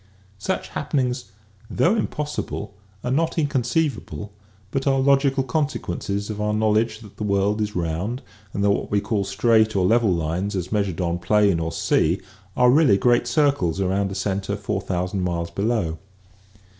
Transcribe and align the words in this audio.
Such 0.39 0.69
happenings, 0.69 1.25
though 1.69 1.93
impossible, 1.95 2.73
are 3.03 3.11
not 3.11 3.37
inconceivable 3.37 4.31
but 4.71 4.87
are 4.87 4.99
logical 4.99 5.43
consequences 5.43 6.31
of 6.31 6.41
our 6.41 6.55
knowledge 6.55 7.01
that 7.01 7.17
the 7.17 7.23
world 7.23 7.61
is 7.61 7.75
round 7.75 8.23
and 8.51 8.63
that 8.63 8.71
what 8.71 8.89
we 8.89 8.99
call 8.99 9.23
straight 9.23 9.75
or 9.75 9.85
level 9.85 10.11
lines 10.11 10.55
as 10.55 10.71
measured 10.71 11.01
on 11.01 11.19
plain 11.19 11.59
or 11.59 11.71
sea 11.71 12.19
are 12.57 12.71
really 12.71 12.97
great 12.97 13.27
circles 13.27 13.79
around 13.79 14.11
a 14.11 14.15
center 14.15 14.55
four 14.55 14.81
thousand 14.81 15.21
miles 15.21 15.51
below. 15.51 15.99